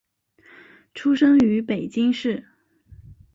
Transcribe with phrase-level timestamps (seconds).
[0.95, 2.43] 出生于北京市。